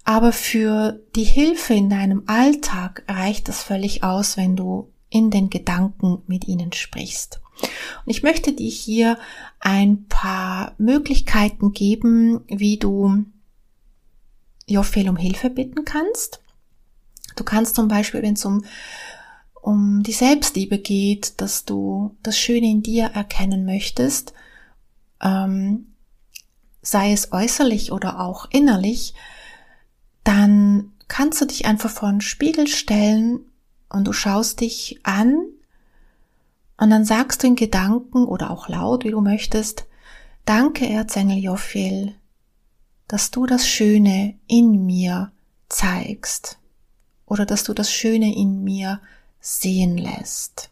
aber 0.04 0.32
für 0.32 1.00
die 1.14 1.24
Hilfe 1.24 1.74
in 1.74 1.88
deinem 1.88 2.24
Alltag 2.26 3.04
reicht 3.08 3.48
es 3.48 3.62
völlig 3.62 4.02
aus, 4.02 4.36
wenn 4.36 4.56
du 4.56 4.92
in 5.08 5.30
den 5.30 5.50
Gedanken 5.50 6.22
mit 6.26 6.46
ihnen 6.48 6.72
sprichst. 6.72 7.40
Und 7.62 8.10
ich 8.10 8.22
möchte 8.22 8.52
dir 8.52 8.70
hier 8.70 9.18
ein 9.58 10.06
paar 10.06 10.74
Möglichkeiten 10.78 11.72
geben, 11.72 12.40
wie 12.48 12.78
du 12.78 13.24
Joffel 14.66 15.08
um 15.08 15.16
Hilfe 15.16 15.50
bitten 15.50 15.84
kannst. 15.84 16.42
Du 17.36 17.44
kannst 17.44 17.74
zum 17.74 17.88
Beispiel, 17.88 18.22
wenn 18.22 18.34
es 18.34 18.44
um, 18.44 18.64
um 19.60 20.02
die 20.02 20.12
Selbstliebe 20.12 20.78
geht, 20.78 21.40
dass 21.40 21.64
du 21.64 22.16
das 22.22 22.38
Schöne 22.38 22.70
in 22.70 22.82
dir 22.82 23.06
erkennen 23.06 23.64
möchtest, 23.64 24.32
ähm, 25.20 25.89
sei 26.82 27.12
es 27.12 27.32
äußerlich 27.32 27.92
oder 27.92 28.20
auch 28.20 28.46
innerlich, 28.50 29.14
dann 30.24 30.92
kannst 31.08 31.40
du 31.40 31.44
dich 31.44 31.66
einfach 31.66 31.90
vor 31.90 32.08
einen 32.08 32.20
Spiegel 32.20 32.66
stellen 32.66 33.40
und 33.88 34.04
du 34.04 34.12
schaust 34.12 34.60
dich 34.60 35.00
an 35.02 35.44
und 36.78 36.90
dann 36.90 37.04
sagst 37.04 37.42
du 37.42 37.48
in 37.48 37.56
Gedanken 37.56 38.24
oder 38.24 38.50
auch 38.50 38.68
laut, 38.68 39.04
wie 39.04 39.10
du 39.10 39.20
möchtest, 39.20 39.86
danke 40.46 40.88
Erzengel 40.88 41.38
Jophiel, 41.38 42.14
dass 43.08 43.30
du 43.30 43.46
das 43.46 43.68
Schöne 43.68 44.38
in 44.46 44.86
mir 44.86 45.32
zeigst 45.68 46.58
oder 47.26 47.44
dass 47.44 47.64
du 47.64 47.74
das 47.74 47.92
Schöne 47.92 48.34
in 48.34 48.64
mir 48.64 49.00
sehen 49.40 49.98
lässt. 49.98 50.70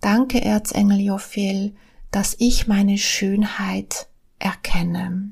Danke 0.00 0.44
Erzengel 0.44 1.00
Jophiel, 1.00 1.74
dass 2.10 2.36
ich 2.38 2.66
meine 2.66 2.98
Schönheit 2.98 4.08
erkenne. 4.44 5.30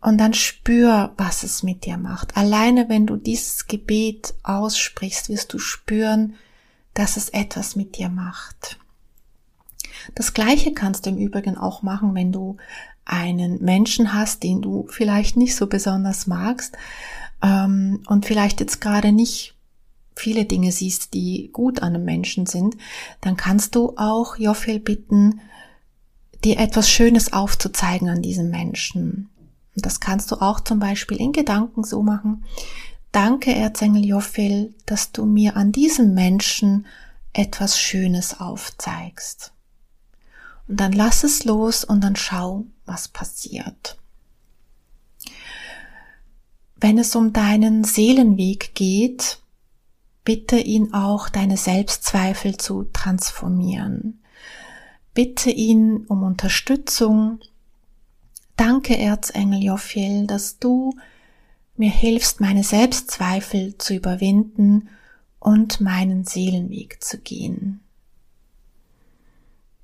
Und 0.00 0.18
dann 0.18 0.34
spür, 0.34 1.12
was 1.16 1.42
es 1.42 1.62
mit 1.62 1.84
dir 1.84 1.96
macht. 1.96 2.36
Alleine 2.36 2.88
wenn 2.88 3.06
du 3.06 3.16
dieses 3.16 3.66
Gebet 3.66 4.34
aussprichst, 4.42 5.28
wirst 5.28 5.52
du 5.52 5.58
spüren, 5.58 6.34
dass 6.94 7.16
es 7.16 7.28
etwas 7.28 7.76
mit 7.76 7.98
dir 7.98 8.08
macht. 8.08 8.78
Das 10.14 10.34
gleiche 10.34 10.72
kannst 10.72 11.06
du 11.06 11.10
im 11.10 11.18
Übrigen 11.18 11.56
auch 11.56 11.82
machen, 11.82 12.14
wenn 12.14 12.32
du 12.32 12.56
einen 13.04 13.62
Menschen 13.62 14.12
hast, 14.12 14.42
den 14.42 14.62
du 14.62 14.86
vielleicht 14.88 15.36
nicht 15.36 15.54
so 15.54 15.66
besonders 15.66 16.26
magst 16.26 16.76
ähm, 17.42 18.02
und 18.06 18.26
vielleicht 18.26 18.60
jetzt 18.60 18.80
gerade 18.80 19.12
nicht 19.12 19.56
viele 20.14 20.44
Dinge 20.44 20.72
siehst, 20.72 21.14
die 21.14 21.50
gut 21.52 21.82
an 21.82 21.94
einem 21.94 22.04
Menschen 22.04 22.46
sind, 22.46 22.76
dann 23.20 23.36
kannst 23.36 23.74
du 23.74 23.94
auch 23.96 24.36
Joffel 24.36 24.78
bitten, 24.78 25.40
dir 26.44 26.58
etwas 26.58 26.88
Schönes 26.88 27.32
aufzuzeigen 27.32 28.08
an 28.08 28.22
diesem 28.22 28.50
Menschen. 28.50 29.30
Und 29.74 29.86
das 29.86 30.00
kannst 30.00 30.30
du 30.30 30.36
auch 30.36 30.60
zum 30.60 30.78
Beispiel 30.78 31.18
in 31.18 31.32
Gedanken 31.32 31.84
so 31.84 32.02
machen. 32.02 32.44
Danke, 33.10 33.54
Erzengel 33.54 34.04
Joffel, 34.04 34.74
dass 34.86 35.12
du 35.12 35.26
mir 35.26 35.56
an 35.56 35.72
diesem 35.72 36.14
Menschen 36.14 36.86
etwas 37.32 37.78
Schönes 37.78 38.40
aufzeigst. 38.40 39.52
Und 40.68 40.80
dann 40.80 40.92
lass 40.92 41.24
es 41.24 41.44
los 41.44 41.84
und 41.84 42.02
dann 42.02 42.16
schau, 42.16 42.64
was 42.86 43.08
passiert. 43.08 43.96
Wenn 46.76 46.98
es 46.98 47.14
um 47.14 47.32
deinen 47.32 47.84
Seelenweg 47.84 48.74
geht, 48.74 49.40
bitte 50.24 50.58
ihn 50.58 50.94
auch 50.94 51.28
deine 51.28 51.56
Selbstzweifel 51.56 52.56
zu 52.56 52.84
transformieren. 52.92 54.21
Bitte 55.14 55.50
ihn 55.50 56.06
um 56.06 56.22
Unterstützung. 56.22 57.40
Danke, 58.56 58.96
Erzengel 58.96 59.62
Jophiel, 59.62 60.26
dass 60.26 60.58
du 60.58 60.94
mir 61.76 61.90
hilfst, 61.90 62.40
meine 62.40 62.64
Selbstzweifel 62.64 63.76
zu 63.76 63.94
überwinden 63.94 64.88
und 65.38 65.80
meinen 65.80 66.24
Seelenweg 66.24 67.02
zu 67.02 67.18
gehen. 67.18 67.80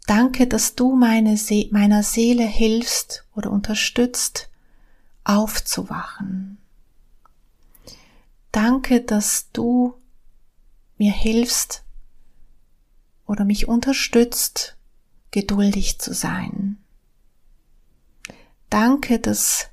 Danke, 0.07 0.47
dass 0.47 0.75
du 0.75 0.97
meine 0.97 1.37
See 1.37 1.69
meiner 1.71 2.03
Seele 2.03 2.47
hilfst 2.47 3.27
oder 3.35 3.51
unterstützt, 3.51 4.49
aufzuwachen. 5.25 6.57
Danke, 8.53 9.03
dass 9.03 9.51
du 9.53 9.93
mir 10.97 11.13
hilfst 11.13 11.85
oder 13.27 13.45
mich 13.45 13.69
unterstützt, 13.69 14.78
geduldig 15.31 15.99
zu 15.99 16.15
sein. 16.15 16.79
Danke, 18.71 19.19
dass 19.19 19.69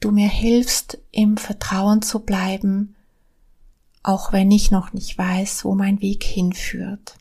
du 0.00 0.10
mir 0.10 0.28
hilfst, 0.28 0.98
im 1.12 1.36
Vertrauen 1.36 2.02
zu 2.02 2.20
bleiben, 2.20 2.96
auch 4.02 4.32
wenn 4.32 4.50
ich 4.50 4.70
noch 4.70 4.92
nicht 4.92 5.16
weiß, 5.16 5.64
wo 5.64 5.74
mein 5.74 6.00
Weg 6.00 6.24
hinführt. 6.24 7.16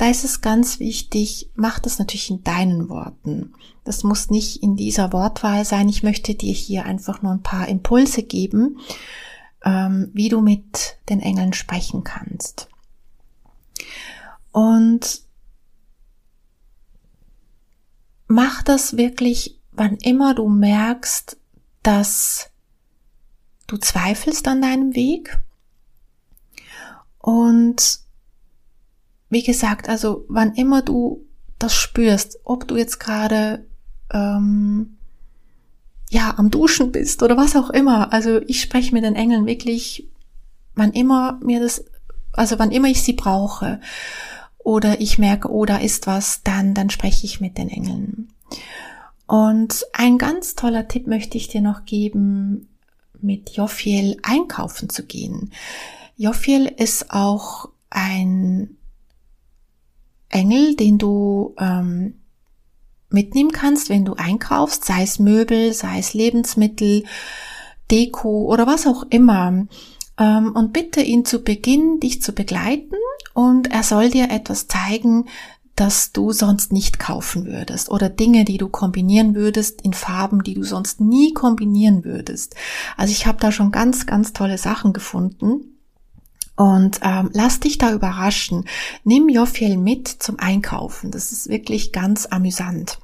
Da 0.00 0.08
ist 0.08 0.24
es 0.24 0.40
ganz 0.40 0.80
wichtig, 0.80 1.50
mach 1.54 1.78
das 1.78 1.98
natürlich 1.98 2.30
in 2.30 2.42
deinen 2.42 2.88
Worten. 2.88 3.52
Das 3.84 4.02
muss 4.02 4.30
nicht 4.30 4.62
in 4.62 4.74
dieser 4.74 5.12
Wortwahl 5.12 5.66
sein. 5.66 5.90
Ich 5.90 6.02
möchte 6.02 6.34
dir 6.34 6.54
hier 6.54 6.86
einfach 6.86 7.20
nur 7.20 7.32
ein 7.32 7.42
paar 7.42 7.68
Impulse 7.68 8.22
geben, 8.22 8.78
ähm, 9.62 10.10
wie 10.14 10.30
du 10.30 10.40
mit 10.40 10.96
den 11.10 11.20
Engeln 11.20 11.52
sprechen 11.52 12.02
kannst. 12.02 12.70
Und 14.52 15.22
mach 18.26 18.62
das 18.62 18.96
wirklich, 18.96 19.58
wann 19.72 19.96
immer 19.96 20.34
du 20.34 20.48
merkst, 20.48 21.36
dass 21.82 22.50
du 23.66 23.76
zweifelst 23.76 24.46
an 24.48 24.62
deinem 24.62 24.94
Weg. 24.94 25.38
Und 27.18 28.00
wie 29.28 29.42
gesagt, 29.42 29.88
also 29.88 30.24
wann 30.28 30.54
immer 30.54 30.82
du 30.82 31.24
das 31.58 31.74
spürst, 31.74 32.38
ob 32.44 32.66
du 32.66 32.76
jetzt 32.76 32.98
gerade 32.98 33.66
ähm, 34.12 34.96
ja 36.10 36.34
am 36.36 36.50
Duschen 36.50 36.90
bist 36.90 37.22
oder 37.22 37.36
was 37.36 37.54
auch 37.54 37.70
immer. 37.70 38.12
Also 38.12 38.40
ich 38.46 38.60
spreche 38.60 38.94
mit 38.94 39.04
den 39.04 39.14
Engeln 39.14 39.46
wirklich, 39.46 40.08
wann 40.74 40.92
immer 40.92 41.38
mir 41.42 41.60
das, 41.60 41.84
also 42.32 42.58
wann 42.58 42.72
immer 42.72 42.88
ich 42.88 43.02
sie 43.02 43.12
brauche 43.12 43.80
oder 44.64 45.00
ich 45.00 45.18
merke, 45.18 45.50
oh, 45.50 45.64
da 45.64 45.78
ist 45.78 46.06
was, 46.06 46.42
dann, 46.42 46.74
dann 46.74 46.90
spreche 46.90 47.26
ich 47.26 47.40
mit 47.40 47.58
den 47.58 47.68
Engeln. 47.68 48.28
Und 49.26 49.86
ein 49.92 50.18
ganz 50.18 50.54
toller 50.54 50.88
Tipp 50.88 51.06
möchte 51.06 51.36
ich 51.38 51.48
dir 51.48 51.60
noch 51.60 51.84
geben, 51.84 52.68
mit 53.20 53.50
Joffiel 53.50 54.16
einkaufen 54.22 54.88
zu 54.88 55.04
gehen. 55.04 55.52
Joffiel 56.16 56.66
ist 56.66 57.12
auch 57.12 57.68
ein 57.90 58.76
Engel, 60.28 60.76
den 60.76 60.98
du 60.98 61.54
ähm, 61.58 62.14
mitnehmen 63.10 63.52
kannst, 63.52 63.88
wenn 63.88 64.04
du 64.04 64.14
einkaufst, 64.14 64.84
sei 64.84 65.02
es 65.02 65.18
Möbel, 65.18 65.72
sei 65.72 65.98
es 65.98 66.14
Lebensmittel, 66.14 67.04
Deko 67.90 68.46
oder 68.52 68.66
was 68.66 68.86
auch 68.86 69.04
immer. 69.10 69.66
Ähm, 70.18 70.52
und 70.54 70.72
bitte 70.72 71.02
ihn 71.02 71.24
zu 71.24 71.42
Beginn, 71.42 72.00
dich 72.00 72.22
zu 72.22 72.32
begleiten 72.32 72.96
und 73.40 73.72
er 73.72 73.82
soll 73.82 74.10
dir 74.10 74.30
etwas 74.30 74.68
zeigen, 74.68 75.24
das 75.74 76.12
du 76.12 76.30
sonst 76.30 76.74
nicht 76.74 76.98
kaufen 76.98 77.46
würdest 77.46 77.90
oder 77.90 78.10
Dinge, 78.10 78.44
die 78.44 78.58
du 78.58 78.68
kombinieren 78.68 79.34
würdest 79.34 79.80
in 79.80 79.94
Farben, 79.94 80.42
die 80.42 80.52
du 80.52 80.62
sonst 80.62 81.00
nie 81.00 81.32
kombinieren 81.32 82.04
würdest. 82.04 82.54
Also 82.98 83.12
ich 83.12 83.26
habe 83.26 83.38
da 83.40 83.50
schon 83.50 83.70
ganz, 83.70 84.04
ganz 84.04 84.34
tolle 84.34 84.58
Sachen 84.58 84.92
gefunden. 84.92 85.78
Und 86.54 87.00
ähm, 87.02 87.30
lass 87.32 87.60
dich 87.60 87.78
da 87.78 87.94
überraschen. 87.94 88.66
Nimm 89.04 89.30
Joffiel 89.30 89.78
mit 89.78 90.08
zum 90.08 90.38
Einkaufen. 90.38 91.10
Das 91.10 91.32
ist 91.32 91.48
wirklich 91.48 91.92
ganz 91.92 92.26
amüsant. 92.26 92.98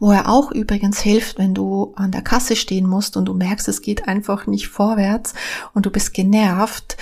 Wo 0.00 0.10
er 0.10 0.28
auch 0.28 0.50
übrigens 0.50 0.98
hilft, 0.98 1.38
wenn 1.38 1.54
du 1.54 1.92
an 1.94 2.10
der 2.10 2.22
Kasse 2.22 2.56
stehen 2.56 2.88
musst 2.88 3.16
und 3.16 3.26
du 3.26 3.34
merkst, 3.34 3.68
es 3.68 3.80
geht 3.80 4.08
einfach 4.08 4.48
nicht 4.48 4.66
vorwärts 4.66 5.34
und 5.72 5.86
du 5.86 5.90
bist 5.90 6.14
genervt, 6.14 6.96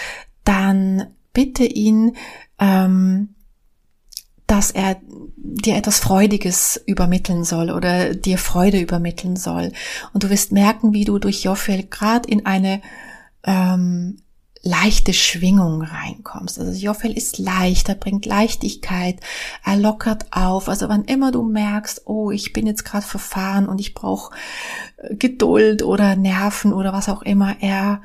dann 0.44 1.06
bitte 1.32 1.64
ihn, 1.64 2.16
ähm, 2.58 3.34
dass 4.46 4.70
er 4.70 4.96
dir 5.36 5.76
etwas 5.76 5.98
Freudiges 5.98 6.80
übermitteln 6.86 7.44
soll 7.44 7.70
oder 7.70 8.14
dir 8.14 8.38
Freude 8.38 8.80
übermitteln 8.80 9.36
soll. 9.36 9.72
Und 10.12 10.24
du 10.24 10.30
wirst 10.30 10.52
merken, 10.52 10.92
wie 10.92 11.04
du 11.04 11.18
durch 11.18 11.44
Joffiel 11.44 11.84
gerade 11.84 12.28
in 12.28 12.44
eine 12.44 12.82
ähm, 13.44 14.18
leichte 14.62 15.12
Schwingung 15.12 15.82
reinkommst. 15.82 16.58
Also 16.58 16.72
Joffel 16.72 17.12
ist 17.12 17.38
leicht, 17.38 17.88
er 17.88 17.96
bringt 17.96 18.26
Leichtigkeit, 18.26 19.18
er 19.64 19.76
lockert 19.76 20.26
auf. 20.30 20.68
Also 20.68 20.88
wann 20.88 21.04
immer 21.04 21.32
du 21.32 21.42
merkst, 21.42 22.02
oh, 22.04 22.30
ich 22.30 22.52
bin 22.52 22.66
jetzt 22.66 22.84
gerade 22.84 23.04
verfahren 23.04 23.68
und 23.68 23.80
ich 23.80 23.94
brauche 23.94 24.34
äh, 24.98 25.16
Geduld 25.16 25.82
oder 25.82 26.14
Nerven 26.14 26.72
oder 26.72 26.92
was 26.92 27.08
auch 27.08 27.22
immer, 27.22 27.56
er 27.60 28.02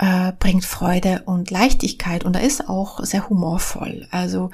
äh, 0.00 0.32
bringt 0.38 0.64
Freude 0.64 1.22
und 1.26 1.50
Leichtigkeit 1.50 2.24
und 2.24 2.34
er 2.34 2.42
ist 2.42 2.68
auch 2.68 3.04
sehr 3.04 3.28
humorvoll. 3.28 4.08
Also 4.10 4.50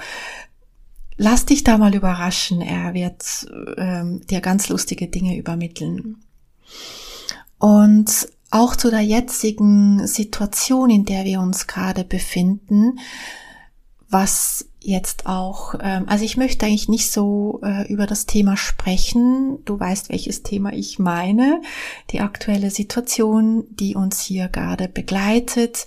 lass 1.17 1.47
dich 1.47 1.63
da 1.63 1.79
mal 1.79 1.95
überraschen, 1.95 2.61
er 2.61 2.95
wird 2.95 3.47
ähm, 3.77 4.27
dir 4.27 4.41
ganz 4.41 4.69
lustige 4.69 5.07
Dinge 5.07 5.37
übermitteln. 5.37 6.17
Und 7.59 8.29
auch 8.51 8.75
zu 8.75 8.91
der 8.91 9.03
jetzigen 9.03 10.07
Situation, 10.07 10.91
in 10.91 11.05
der 11.05 11.25
wir 11.25 11.41
uns 11.41 11.69
gerade 11.69 12.03
befinden, 12.03 12.99
was 14.09 14.69
jetzt 14.87 15.27
auch, 15.27 15.75
ähm, 15.81 16.05
also 16.09 16.25
ich 16.25 16.37
möchte 16.37 16.66
eigentlich 16.66 16.88
nicht 16.88 17.11
so 17.11 17.61
äh, 17.62 17.90
über 17.92 18.07
das 18.07 18.27
Thema 18.27 18.57
sprechen. 18.57 19.59
Du 19.64 19.79
weißt, 19.79 20.09
welches 20.11 20.42
Thema 20.42 20.72
ich 20.72 20.99
meine. 20.99 21.61
Die 22.11 22.20
aktuelle 22.20 22.70
Situation, 22.70 23.64
die 23.70 23.96
uns 23.96 24.20
hier 24.20 24.49
gerade 24.49 24.88
begleitet. 24.88 25.87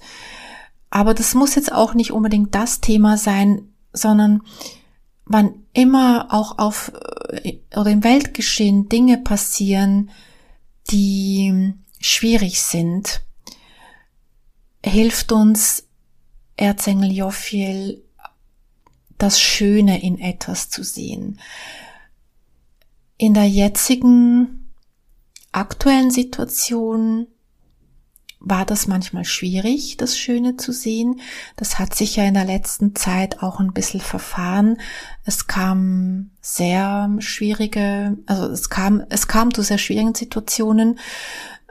Aber 0.89 1.13
das 1.13 1.33
muss 1.33 1.55
jetzt 1.55 1.71
auch 1.71 1.93
nicht 1.93 2.11
unbedingt 2.11 2.53
das 2.55 2.81
Thema 2.81 3.17
sein, 3.17 3.69
sondern 3.93 4.41
wann 5.25 5.53
immer 5.73 6.27
auch 6.31 6.57
auf 6.57 6.91
äh, 7.43 7.59
oder 7.75 7.91
im 7.91 8.03
Weltgeschehen 8.03 8.89
Dinge 8.89 9.17
passieren, 9.17 10.09
die 10.91 11.73
schwierig 12.01 12.61
sind, 12.61 13.21
hilft 14.83 15.31
uns 15.31 15.85
Erzengel 16.57 17.11
Jophiel, 17.11 18.03
das 19.19 19.39
Schöne 19.39 20.01
in 20.01 20.19
etwas 20.19 20.69
zu 20.69 20.83
sehen. 20.83 21.39
In 23.17 23.35
der 23.35 23.47
jetzigen 23.47 24.71
aktuellen 25.51 26.09
Situation 26.09 27.27
war 28.39 28.65
das 28.65 28.87
manchmal 28.87 29.25
schwierig, 29.25 29.97
das 29.97 30.17
Schöne 30.17 30.55
zu 30.55 30.71
sehen. 30.71 31.19
Das 31.57 31.77
hat 31.77 31.93
sich 31.93 32.15
ja 32.15 32.23
in 32.23 32.33
der 32.33 32.45
letzten 32.45 32.95
Zeit 32.95 33.43
auch 33.43 33.59
ein 33.59 33.73
bisschen 33.73 33.99
verfahren. 33.99 34.77
Es 35.25 35.47
kam 35.47 36.31
sehr 36.39 37.13
schwierige, 37.19 38.17
also 38.25 38.45
es 38.45 38.69
kam, 38.69 39.03
es 39.09 39.27
kam 39.27 39.53
zu 39.53 39.61
sehr 39.61 39.77
schwierigen 39.77 40.15
Situationen 40.15 40.99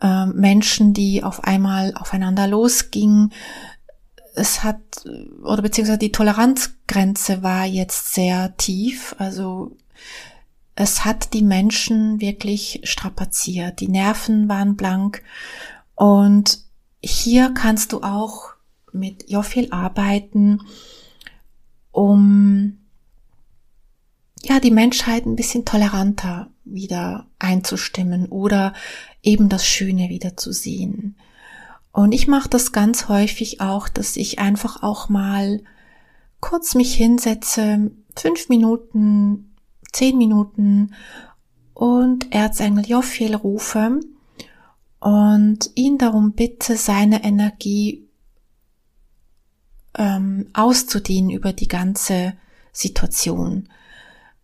äh, 0.02 0.26
Menschen, 0.26 0.92
die 0.92 1.24
auf 1.24 1.44
einmal 1.44 1.94
aufeinander 1.94 2.46
losgingen. 2.46 3.32
Es 4.38 4.62
hat, 4.62 4.81
oder 5.42 5.62
beziehungsweise 5.62 5.98
die 5.98 6.12
Toleranzgrenze 6.12 7.42
war 7.42 7.64
jetzt 7.64 8.14
sehr 8.14 8.57
tief. 8.57 9.14
Also 9.18 9.77
es 10.74 11.05
hat 11.05 11.35
die 11.35 11.42
Menschen 11.42 12.20
wirklich 12.20 12.81
strapaziert. 12.85 13.81
Die 13.81 13.88
Nerven 13.88 14.48
waren 14.48 14.77
blank. 14.77 15.22
Und 15.94 16.61
hier 17.03 17.53
kannst 17.53 17.92
du 17.92 18.03
auch 18.03 18.51
mit 18.92 19.29
Joffil 19.29 19.72
arbeiten, 19.72 20.61
um 21.90 22.79
ja, 24.44 24.61
die 24.61 24.70
Menschheit 24.70 25.27
ein 25.27 25.37
bisschen 25.37 25.64
toleranter 25.64 26.51
wieder 26.64 27.27
einzustimmen 27.38 28.27
oder 28.27 28.72
eben 29.22 29.48
das 29.48 29.66
Schöne 29.66 30.09
wieder 30.09 30.37
zu 30.37 30.53
sehen. 30.53 31.16
Und 31.98 32.12
ich 32.12 32.28
mache 32.28 32.48
das 32.48 32.70
ganz 32.70 33.08
häufig 33.08 33.61
auch, 33.61 33.88
dass 33.88 34.16
ich 34.16 34.38
einfach 34.38 34.84
auch 34.84 35.08
mal 35.08 35.61
kurz 36.38 36.76
mich 36.76 36.94
hinsetze, 36.94 37.90
fünf 38.14 38.48
Minuten, 38.48 39.56
zehn 39.92 40.16
Minuten 40.16 40.94
und 41.74 42.32
Erzengel 42.32 42.87
Jophiel 42.87 43.34
rufe 43.34 43.98
und 45.00 45.70
ihn 45.74 45.98
darum 45.98 46.34
bitte, 46.34 46.76
seine 46.76 47.24
Energie 47.24 48.06
ähm, 49.96 50.50
auszudehnen 50.52 51.30
über 51.30 51.52
die 51.52 51.66
ganze 51.66 52.34
Situation 52.72 53.68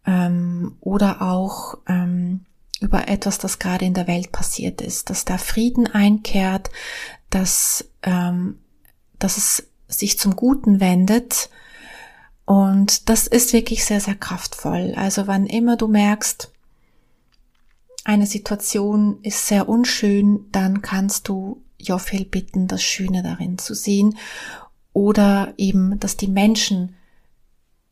ähm, 0.06 0.76
oder 0.80 1.22
auch 1.22 1.78
ähm, 1.86 2.46
über 2.80 3.06
etwas, 3.06 3.38
das 3.38 3.60
gerade 3.60 3.84
in 3.84 3.94
der 3.94 4.08
Welt 4.08 4.32
passiert 4.32 4.80
ist, 4.80 5.08
dass 5.08 5.24
da 5.24 5.38
Frieden 5.38 5.86
einkehrt, 5.86 6.70
dass, 7.34 7.90
ähm, 8.02 8.58
dass 9.18 9.36
es 9.36 9.68
sich 9.88 10.18
zum 10.18 10.36
Guten 10.36 10.80
wendet. 10.80 11.50
Und 12.44 13.08
das 13.08 13.26
ist 13.26 13.52
wirklich 13.52 13.84
sehr, 13.84 14.00
sehr 14.00 14.14
kraftvoll. 14.14 14.94
Also 14.96 15.26
wann 15.26 15.46
immer 15.46 15.76
du 15.76 15.88
merkst, 15.88 16.52
eine 18.04 18.26
Situation 18.26 19.18
ist 19.22 19.46
sehr 19.46 19.68
unschön, 19.68 20.46
dann 20.52 20.82
kannst 20.82 21.28
du 21.28 21.62
Joffel 21.78 22.24
bitten, 22.24 22.68
das 22.68 22.82
Schöne 22.82 23.22
darin 23.22 23.58
zu 23.58 23.74
sehen 23.74 24.16
oder 24.92 25.54
eben, 25.56 25.98
dass 25.98 26.16
die 26.16 26.28
Menschen 26.28 26.94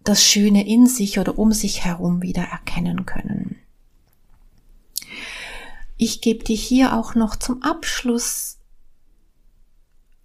das 0.05 0.23
Schöne 0.23 0.67
in 0.67 0.87
sich 0.87 1.19
oder 1.19 1.39
um 1.39 1.53
sich 1.53 1.85
herum 1.85 2.23
wieder 2.23 2.43
erkennen 2.43 3.07
können. 3.07 3.57
Ich 5.97 6.21
gebe 6.21 6.45
dir 6.45 6.57
hier 6.57 6.97
auch 6.97 7.15
noch 7.15 7.37
zum 7.37 7.63
Abschluss 7.63 8.59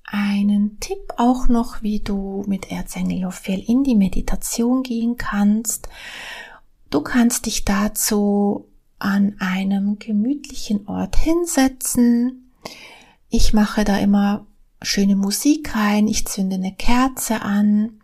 einen 0.08 0.80
Tipp 0.80 1.14
auch 1.18 1.50
noch, 1.50 1.84
wie 1.84 2.00
du 2.00 2.44
mit 2.48 2.72
Erzengel 2.72 3.20
Jophiel 3.20 3.64
in 3.68 3.84
die 3.84 3.96
Meditation 3.96 4.82
gehen 4.82 5.18
kannst. 5.18 5.90
Du 6.90 7.02
kannst 7.02 7.46
dich 7.46 7.66
dazu 7.66 8.66
an 9.00 9.36
einem 9.40 10.00
gemütlichen 10.00 10.88
Ort 10.88 11.18
hinsetzen. 11.18 12.52
Ich 13.30 13.54
mache 13.54 13.84
da 13.84 13.98
immer 13.98 14.46
schöne 14.82 15.16
Musik 15.16 15.76
rein, 15.76 16.08
ich 16.08 16.26
zünde 16.26 16.56
eine 16.56 16.74
Kerze 16.74 17.42
an 17.42 18.00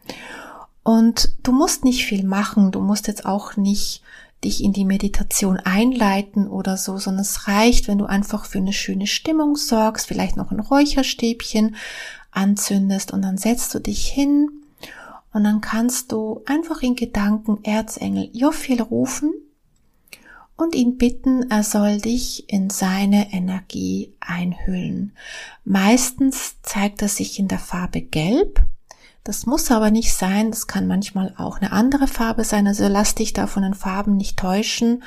und 0.83 1.35
du 1.43 1.53
musst 1.53 1.85
nicht 1.85 2.05
viel 2.05 2.25
machen, 2.25 2.71
du 2.71 2.81
musst 2.81 3.07
jetzt 3.07 3.25
auch 3.25 3.55
nicht 3.55 4.01
dich 4.43 4.63
in 4.63 4.73
die 4.73 4.85
Meditation 4.85 5.57
einleiten 5.57 6.47
oder 6.47 6.77
so, 6.77 6.97
sondern 6.97 7.21
es 7.21 7.47
reicht, 7.47 7.87
wenn 7.87 7.97
du 7.97 8.05
einfach 8.05 8.45
für 8.45 8.59
eine 8.59 8.73
schöne 8.73 9.07
Stimmung 9.07 9.55
sorgst, 9.55 10.07
vielleicht 10.07 10.37
noch 10.37 10.51
ein 10.51 10.59
Räucherstäbchen 10.59 11.75
anzündest 12.31 13.11
und 13.11 13.21
dann 13.21 13.37
setzt 13.37 13.73
du 13.73 13.79
dich 13.79 14.07
hin 14.07 14.49
und 15.33 15.43
dann 15.43 15.61
kannst 15.61 16.11
du 16.11 16.41
einfach 16.45 16.81
in 16.81 16.95
Gedanken 16.95 17.63
Erzengel 17.63 18.29
Jophiel 18.33 18.81
rufen 18.81 19.33
und 20.55 20.75
ihn 20.75 20.97
bitten, 20.97 21.49
er 21.49 21.63
soll 21.63 21.99
dich 21.99 22.51
in 22.51 22.69
seine 22.69 23.33
Energie 23.33 24.13
einhüllen. 24.19 25.13
Meistens 25.65 26.61
zeigt 26.61 27.01
er 27.01 27.07
sich 27.07 27.39
in 27.39 27.47
der 27.47 27.59
Farbe 27.59 28.01
Gelb 28.01 28.61
das 29.23 29.45
muss 29.45 29.71
aber 29.71 29.89
nicht 29.89 30.13
sein, 30.13 30.51
das 30.51 30.67
kann 30.67 30.87
manchmal 30.87 31.33
auch 31.37 31.57
eine 31.57 31.71
andere 31.71 32.07
Farbe 32.07 32.43
sein, 32.43 32.67
also 32.67 32.87
lass 32.87 33.15
dich 33.15 33.33
da 33.33 33.47
von 33.47 33.63
den 33.63 33.73
Farben 33.73 34.17
nicht 34.17 34.37
täuschen. 34.37 35.03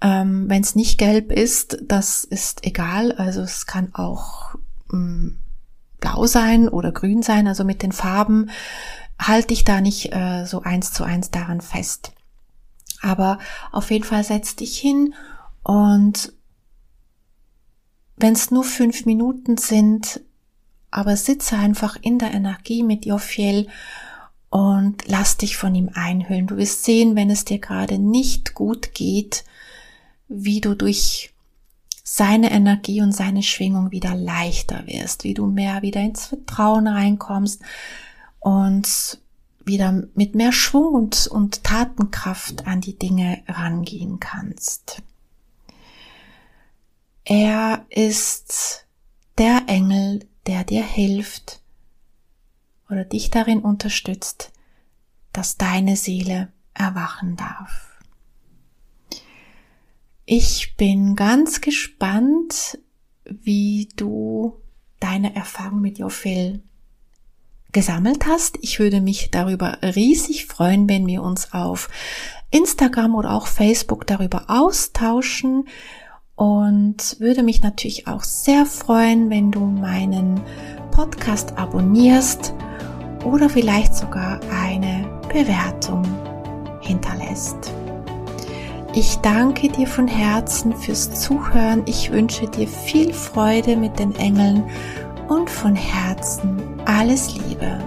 Ähm, 0.00 0.48
Wenn 0.48 0.62
es 0.62 0.74
nicht 0.74 0.98
gelb 0.98 1.32
ist, 1.32 1.78
das 1.82 2.24
ist 2.24 2.66
egal, 2.66 3.12
also 3.12 3.40
es 3.40 3.66
kann 3.66 3.94
auch 3.94 4.54
ähm, 4.92 5.38
blau 6.00 6.26
sein 6.26 6.68
oder 6.68 6.92
grün 6.92 7.22
sein, 7.22 7.46
also 7.46 7.64
mit 7.64 7.82
den 7.82 7.92
Farben 7.92 8.50
halte 9.18 9.48
dich 9.48 9.64
da 9.64 9.80
nicht 9.80 10.12
äh, 10.12 10.44
so 10.44 10.62
eins 10.62 10.92
zu 10.92 11.04
eins 11.04 11.30
daran 11.30 11.60
fest. 11.60 12.12
Aber 13.00 13.38
auf 13.70 13.90
jeden 13.90 14.04
Fall 14.04 14.24
setz 14.24 14.56
dich 14.56 14.78
hin 14.78 15.14
und 15.62 16.32
wenn 18.16 18.34
es 18.34 18.50
nur 18.50 18.64
fünf 18.64 19.06
Minuten 19.06 19.56
sind, 19.56 20.20
aber 20.92 21.16
sitze 21.16 21.56
einfach 21.56 21.96
in 22.00 22.18
der 22.18 22.32
Energie 22.32 22.84
mit 22.84 23.06
Jophiel 23.06 23.66
und 24.50 25.08
lass 25.08 25.38
dich 25.38 25.56
von 25.56 25.74
ihm 25.74 25.90
einhüllen. 25.94 26.46
Du 26.46 26.58
wirst 26.58 26.84
sehen, 26.84 27.16
wenn 27.16 27.30
es 27.30 27.44
dir 27.44 27.58
gerade 27.58 27.98
nicht 27.98 28.54
gut 28.54 28.94
geht, 28.94 29.44
wie 30.28 30.60
du 30.60 30.74
durch 30.74 31.32
seine 32.04 32.50
Energie 32.50 33.00
und 33.00 33.12
seine 33.12 33.42
Schwingung 33.42 33.90
wieder 33.90 34.14
leichter 34.14 34.86
wirst, 34.86 35.24
wie 35.24 35.32
du 35.32 35.46
mehr 35.46 35.80
wieder 35.80 36.02
ins 36.02 36.26
Vertrauen 36.26 36.86
reinkommst 36.86 37.62
und 38.38 39.18
wieder 39.64 40.04
mit 40.14 40.34
mehr 40.34 40.52
Schwung 40.52 40.94
und, 40.94 41.26
und 41.26 41.64
Tatenkraft 41.64 42.66
an 42.66 42.82
die 42.82 42.98
Dinge 42.98 43.42
rangehen 43.48 44.20
kannst. 44.20 45.00
Er 47.24 47.86
ist 47.88 48.84
der 49.38 49.62
Engel, 49.68 50.26
der 50.46 50.64
dir 50.64 50.82
hilft 50.82 51.60
oder 52.90 53.04
dich 53.04 53.30
darin 53.30 53.60
unterstützt, 53.60 54.52
dass 55.32 55.56
deine 55.56 55.96
Seele 55.96 56.52
erwachen 56.74 57.36
darf. 57.36 57.98
Ich 60.24 60.76
bin 60.76 61.16
ganz 61.16 61.60
gespannt, 61.60 62.78
wie 63.24 63.88
du 63.96 64.60
deine 65.00 65.34
Erfahrung 65.34 65.80
mit 65.80 65.98
Jophil 65.98 66.62
gesammelt 67.72 68.26
hast. 68.26 68.58
Ich 68.60 68.78
würde 68.78 69.00
mich 69.00 69.30
darüber 69.30 69.78
riesig 69.82 70.46
freuen, 70.46 70.88
wenn 70.88 71.06
wir 71.06 71.22
uns 71.22 71.52
auf 71.52 71.88
Instagram 72.50 73.14
oder 73.14 73.32
auch 73.32 73.46
Facebook 73.46 74.06
darüber 74.06 74.44
austauschen 74.48 75.66
und 76.36 77.20
würde 77.20 77.42
mich 77.42 77.62
natürlich 77.62 78.06
auch 78.06 78.22
sehr 78.22 78.66
freuen, 78.66 79.30
wenn 79.30 79.50
du 79.50 79.60
meinen 79.60 80.40
Podcast 80.90 81.56
abonnierst 81.58 82.54
oder 83.24 83.48
vielleicht 83.48 83.94
sogar 83.94 84.40
eine 84.50 85.08
Bewertung 85.32 86.02
hinterlässt. 86.80 87.72
Ich 88.94 89.16
danke 89.16 89.68
dir 89.68 89.86
von 89.86 90.06
Herzen 90.06 90.76
fürs 90.76 91.10
Zuhören. 91.18 91.82
Ich 91.86 92.12
wünsche 92.12 92.46
dir 92.46 92.68
viel 92.68 93.14
Freude 93.14 93.76
mit 93.76 93.98
den 93.98 94.14
Engeln 94.16 94.64
und 95.28 95.48
von 95.48 95.74
Herzen 95.74 96.60
alles 96.84 97.34
Liebe. 97.34 97.78